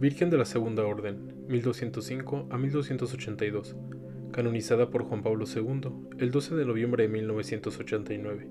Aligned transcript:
Virgen 0.00 0.30
de 0.30 0.38
la 0.38 0.44
Segunda 0.44 0.86
Orden, 0.86 1.34
1205 1.48 2.46
a 2.52 2.56
1282, 2.56 3.74
canonizada 4.30 4.90
por 4.90 5.02
Juan 5.02 5.24
Pablo 5.24 5.44
II 5.44 5.90
el 6.18 6.30
12 6.30 6.54
de 6.54 6.64
noviembre 6.64 7.02
de 7.02 7.08
1989. 7.08 8.48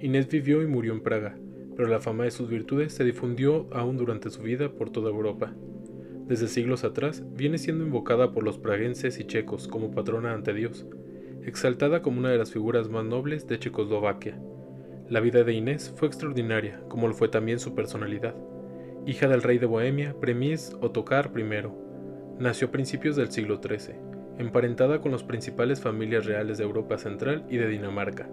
Inés 0.00 0.28
vivió 0.28 0.62
y 0.62 0.66
murió 0.66 0.92
en 0.92 1.00
Praga, 1.00 1.38
pero 1.74 1.88
la 1.88 2.00
fama 2.00 2.24
de 2.24 2.30
sus 2.30 2.50
virtudes 2.50 2.92
se 2.92 3.02
difundió 3.02 3.66
aún 3.72 3.96
durante 3.96 4.28
su 4.28 4.42
vida 4.42 4.70
por 4.70 4.90
toda 4.90 5.08
Europa. 5.08 5.54
Desde 6.28 6.48
siglos 6.48 6.84
atrás 6.84 7.24
viene 7.34 7.56
siendo 7.56 7.84
invocada 7.84 8.32
por 8.32 8.44
los 8.44 8.58
praguenses 8.58 9.18
y 9.20 9.24
checos 9.24 9.68
como 9.68 9.90
patrona 9.90 10.34
ante 10.34 10.52
Dios, 10.52 10.86
exaltada 11.44 12.02
como 12.02 12.18
una 12.18 12.28
de 12.28 12.36
las 12.36 12.52
figuras 12.52 12.90
más 12.90 13.06
nobles 13.06 13.46
de 13.46 13.58
Checoslovaquia. 13.58 14.38
La 15.08 15.20
vida 15.20 15.44
de 15.44 15.54
Inés 15.54 15.94
fue 15.96 16.08
extraordinaria, 16.08 16.82
como 16.90 17.08
lo 17.08 17.14
fue 17.14 17.28
también 17.28 17.58
su 17.58 17.74
personalidad 17.74 18.34
hija 19.06 19.26
del 19.26 19.42
rey 19.42 19.58
de 19.58 19.66
Bohemia, 19.66 20.14
Premis 20.20 20.76
Otokar 20.80 21.32
I. 21.36 21.44
Nació 22.38 22.68
a 22.68 22.70
principios 22.70 23.16
del 23.16 23.32
siglo 23.32 23.60
XIII, 23.60 23.96
emparentada 24.38 25.00
con 25.00 25.10
las 25.12 25.24
principales 25.24 25.80
familias 25.80 26.24
reales 26.24 26.58
de 26.58 26.64
Europa 26.64 26.98
Central 26.98 27.44
y 27.48 27.56
de 27.56 27.68
Dinamarca. 27.68 28.28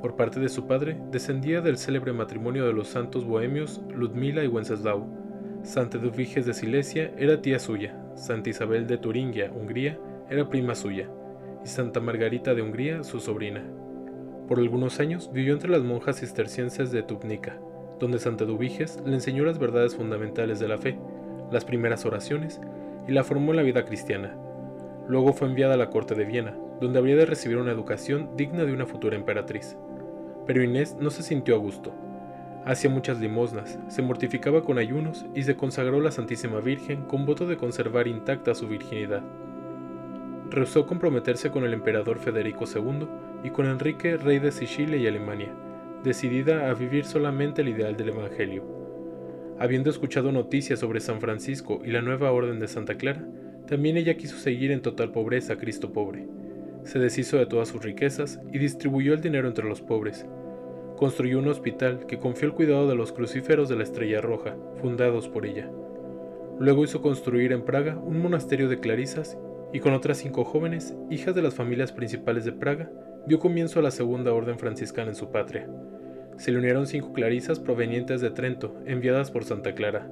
Por 0.00 0.14
parte 0.14 0.38
de 0.38 0.48
su 0.48 0.66
padre, 0.66 0.96
descendía 1.10 1.60
del 1.60 1.78
célebre 1.78 2.12
matrimonio 2.12 2.66
de 2.66 2.72
los 2.72 2.88
santos 2.88 3.24
bohemios 3.24 3.80
Ludmila 3.92 4.44
y 4.44 4.48
Wenceslao. 4.48 5.06
Santa 5.62 5.98
Eduviges 5.98 6.46
de 6.46 6.54
Silesia 6.54 7.12
era 7.18 7.42
tía 7.42 7.58
suya, 7.58 8.00
Santa 8.14 8.50
Isabel 8.50 8.86
de 8.86 8.98
Turingia, 8.98 9.50
Hungría, 9.50 9.98
era 10.30 10.48
prima 10.48 10.76
suya, 10.76 11.10
y 11.64 11.68
Santa 11.68 11.98
Margarita 11.98 12.54
de 12.54 12.62
Hungría, 12.62 13.02
su 13.02 13.18
sobrina. 13.18 13.64
Por 14.46 14.60
algunos 14.60 15.00
años 15.00 15.30
vivió 15.32 15.54
entre 15.54 15.70
las 15.70 15.82
monjas 15.82 16.20
cistercienses 16.20 16.92
de 16.92 17.02
Tubnica, 17.02 17.58
donde 17.98 18.18
Santa 18.18 18.44
Eduviges 18.44 19.00
le 19.04 19.14
enseñó 19.14 19.44
las 19.44 19.58
verdades 19.58 19.96
fundamentales 19.96 20.58
de 20.58 20.68
la 20.68 20.78
fe, 20.78 20.98
las 21.50 21.64
primeras 21.64 22.04
oraciones 22.04 22.60
y 23.06 23.12
la 23.12 23.24
formó 23.24 23.52
en 23.52 23.56
la 23.56 23.62
vida 23.62 23.84
cristiana. 23.84 24.36
Luego 25.08 25.32
fue 25.32 25.48
enviada 25.48 25.74
a 25.74 25.78
la 25.78 25.90
corte 25.90 26.14
de 26.14 26.24
Viena, 26.24 26.56
donde 26.80 26.98
habría 26.98 27.16
de 27.16 27.26
recibir 27.26 27.56
una 27.58 27.72
educación 27.72 28.30
digna 28.36 28.64
de 28.64 28.72
una 28.72 28.86
futura 28.86 29.16
emperatriz. 29.16 29.76
Pero 30.46 30.62
Inés 30.62 30.96
no 31.00 31.10
se 31.10 31.22
sintió 31.22 31.54
a 31.54 31.58
gusto. 31.58 31.94
Hacía 32.64 32.90
muchas 32.90 33.20
limosnas, 33.20 33.78
se 33.88 34.02
mortificaba 34.02 34.62
con 34.62 34.78
ayunos 34.78 35.24
y 35.34 35.44
se 35.44 35.56
consagró 35.56 35.98
a 35.98 36.02
la 36.02 36.10
Santísima 36.10 36.58
Virgen 36.60 37.02
con 37.02 37.24
voto 37.24 37.46
de 37.46 37.56
conservar 37.56 38.08
intacta 38.08 38.54
su 38.54 38.66
virginidad. 38.66 39.22
Rehusó 40.50 40.86
comprometerse 40.86 41.50
con 41.50 41.64
el 41.64 41.72
emperador 41.72 42.18
Federico 42.18 42.64
II 42.72 43.06
y 43.44 43.50
con 43.50 43.66
Enrique, 43.66 44.16
rey 44.16 44.40
de 44.40 44.50
Sicilia 44.50 44.96
y 44.96 45.06
Alemania, 45.06 45.52
decidida 46.06 46.70
a 46.70 46.74
vivir 46.74 47.04
solamente 47.04 47.62
el 47.62 47.68
ideal 47.68 47.96
del 47.96 48.10
Evangelio. 48.10 48.64
Habiendo 49.58 49.90
escuchado 49.90 50.30
noticias 50.30 50.78
sobre 50.78 51.00
San 51.00 51.20
Francisco 51.20 51.82
y 51.84 51.90
la 51.90 52.00
nueva 52.00 52.30
orden 52.30 52.60
de 52.60 52.68
Santa 52.68 52.96
Clara, 52.96 53.26
también 53.66 53.96
ella 53.96 54.16
quiso 54.16 54.36
seguir 54.36 54.70
en 54.70 54.82
total 54.82 55.10
pobreza 55.10 55.54
a 55.54 55.58
Cristo 55.58 55.92
pobre. 55.92 56.28
Se 56.84 57.00
deshizo 57.00 57.38
de 57.38 57.46
todas 57.46 57.68
sus 57.68 57.82
riquezas 57.82 58.40
y 58.52 58.58
distribuyó 58.58 59.14
el 59.14 59.20
dinero 59.20 59.48
entre 59.48 59.68
los 59.68 59.82
pobres. 59.82 60.24
Construyó 60.96 61.40
un 61.40 61.48
hospital 61.48 62.06
que 62.06 62.18
confió 62.18 62.46
el 62.46 62.54
cuidado 62.54 62.86
de 62.86 62.94
los 62.94 63.12
crucíferos 63.12 63.68
de 63.68 63.74
la 63.74 63.82
Estrella 63.82 64.20
Roja, 64.20 64.56
fundados 64.80 65.28
por 65.28 65.44
ella. 65.44 65.68
Luego 66.60 66.84
hizo 66.84 67.02
construir 67.02 67.50
en 67.50 67.64
Praga 67.64 67.98
un 67.98 68.22
monasterio 68.22 68.68
de 68.68 68.78
clarisas 68.78 69.36
y 69.72 69.80
con 69.80 69.92
otras 69.92 70.18
cinco 70.18 70.44
jóvenes, 70.44 70.94
hijas 71.10 71.34
de 71.34 71.42
las 71.42 71.54
familias 71.54 71.90
principales 71.90 72.44
de 72.44 72.52
Praga, 72.52 72.92
dio 73.26 73.40
comienzo 73.40 73.80
a 73.80 73.82
la 73.82 73.90
segunda 73.90 74.32
orden 74.32 74.58
franciscana 74.58 75.08
en 75.08 75.16
su 75.16 75.32
patria. 75.32 75.68
Se 76.36 76.52
le 76.52 76.58
unieron 76.58 76.86
cinco 76.86 77.12
clarisas 77.12 77.58
provenientes 77.58 78.20
de 78.20 78.30
Trento, 78.30 78.78
enviadas 78.86 79.30
por 79.30 79.44
Santa 79.44 79.74
Clara. 79.74 80.08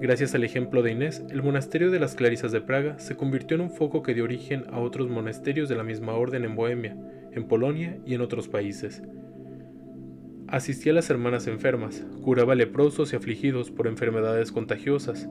Gracias 0.00 0.34
al 0.34 0.44
ejemplo 0.44 0.82
de 0.82 0.92
Inés, 0.92 1.24
el 1.30 1.42
monasterio 1.42 1.90
de 1.90 1.98
las 1.98 2.14
Clarisas 2.14 2.52
de 2.52 2.60
Praga 2.60 2.98
se 2.98 3.16
convirtió 3.16 3.56
en 3.56 3.62
un 3.62 3.70
foco 3.70 4.02
que 4.02 4.14
dio 4.14 4.24
origen 4.24 4.64
a 4.70 4.78
otros 4.78 5.08
monasterios 5.08 5.68
de 5.68 5.74
la 5.74 5.82
misma 5.82 6.12
orden 6.12 6.44
en 6.44 6.54
Bohemia, 6.54 6.96
en 7.32 7.44
Polonia 7.48 7.98
y 8.06 8.14
en 8.14 8.20
otros 8.20 8.46
países. 8.48 9.02
Asistía 10.46 10.92
a 10.92 10.94
las 10.94 11.10
hermanas 11.10 11.46
enfermas, 11.46 12.06
curaba 12.22 12.54
leprosos 12.54 13.12
y 13.12 13.16
afligidos 13.16 13.70
por 13.70 13.86
enfermedades 13.86 14.52
contagiosas, 14.52 15.28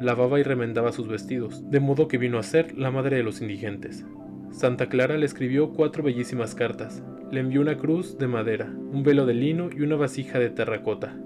lavaba 0.00 0.38
y 0.38 0.42
remendaba 0.42 0.92
sus 0.92 1.08
vestidos, 1.08 1.68
de 1.70 1.80
modo 1.80 2.06
que 2.06 2.18
vino 2.18 2.38
a 2.38 2.42
ser 2.42 2.76
la 2.76 2.90
madre 2.90 3.16
de 3.16 3.22
los 3.22 3.40
indigentes. 3.40 4.04
Santa 4.50 4.88
Clara 4.88 5.18
le 5.18 5.26
escribió 5.26 5.70
cuatro 5.70 6.02
bellísimas 6.02 6.54
cartas, 6.54 7.02
le 7.30 7.40
envió 7.40 7.60
una 7.60 7.76
cruz 7.76 8.18
de 8.18 8.26
madera, 8.26 8.66
un 8.66 9.02
velo 9.02 9.26
de 9.26 9.34
lino 9.34 9.68
y 9.70 9.82
una 9.82 9.96
vasija 9.96 10.38
de 10.38 10.50
terracota. 10.50 11.16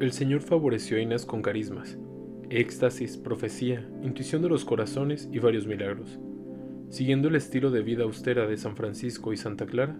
El 0.00 0.12
Señor 0.12 0.42
favoreció 0.42 0.98
a 0.98 1.00
Inés 1.00 1.24
con 1.24 1.40
carismas, 1.40 1.96
éxtasis, 2.50 3.16
profecía, 3.16 3.88
intuición 4.02 4.42
de 4.42 4.48
los 4.48 4.64
corazones 4.64 5.30
y 5.32 5.38
varios 5.38 5.66
milagros. 5.66 6.18
Siguiendo 6.90 7.28
el 7.28 7.36
estilo 7.36 7.70
de 7.70 7.82
vida 7.82 8.04
austera 8.04 8.46
de 8.46 8.56
San 8.56 8.76
Francisco 8.76 9.32
y 9.32 9.36
Santa 9.36 9.64
Clara, 9.64 9.96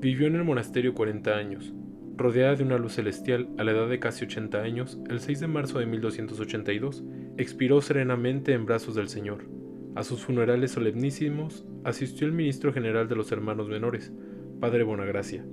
vivió 0.00 0.26
en 0.26 0.36
el 0.36 0.44
monasterio 0.44 0.94
40 0.94 1.36
años, 1.36 1.74
rodeada 2.16 2.54
de 2.54 2.64
una 2.64 2.78
luz 2.78 2.92
celestial 2.92 3.48
a 3.58 3.64
la 3.64 3.72
edad 3.72 3.88
de 3.88 3.98
casi 3.98 4.26
80 4.26 4.62
años, 4.62 5.00
el 5.08 5.20
6 5.20 5.40
de 5.40 5.46
marzo 5.48 5.78
de 5.78 5.86
1282, 5.86 7.02
expiró 7.38 7.80
serenamente 7.80 8.52
en 8.52 8.66
brazos 8.66 8.94
del 8.94 9.08
Señor 9.08 9.55
a 9.96 10.04
sus 10.04 10.22
funerales 10.22 10.72
solemnísimos 10.72 11.64
asistió 11.82 12.26
el 12.26 12.34
ministro 12.34 12.70
general 12.70 13.08
de 13.08 13.16
los 13.16 13.32
hermanos 13.32 13.68
menores, 13.68 14.12
Padre 14.60 14.82
Bonagracia. 14.82 15.44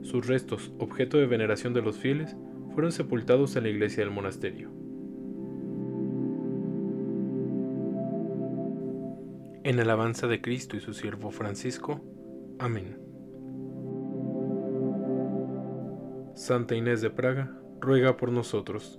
Sus 0.00 0.26
restos, 0.26 0.72
objeto 0.78 1.18
de 1.18 1.26
veneración 1.26 1.74
de 1.74 1.82
los 1.82 1.98
fieles, 1.98 2.34
fueron 2.72 2.92
sepultados 2.92 3.56
en 3.56 3.64
la 3.64 3.68
iglesia 3.68 4.02
del 4.02 4.12
monasterio. 4.12 4.70
En 9.64 9.78
alabanza 9.78 10.26
de 10.26 10.40
Cristo 10.40 10.78
y 10.78 10.80
su 10.80 10.94
siervo 10.94 11.30
Francisco. 11.30 12.00
Amén. 12.58 12.96
Santa 16.34 16.74
Inés 16.74 17.02
de 17.02 17.10
Praga, 17.10 17.54
ruega 17.80 18.16
por 18.16 18.32
nosotros. 18.32 18.98